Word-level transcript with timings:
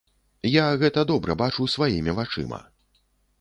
Я 0.51 0.63
гэта 0.83 1.03
добра 1.11 1.35
бачу 1.43 1.67
сваімі 1.75 2.17
вачыма. 2.21 2.61